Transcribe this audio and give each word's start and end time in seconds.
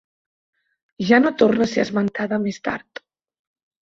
Ja 1.11 1.19
no 1.25 1.33
torna 1.41 1.67
a 1.67 1.71
ser 1.75 1.83
esmentada 1.85 2.41
més 2.47 2.59
tard. 2.69 3.03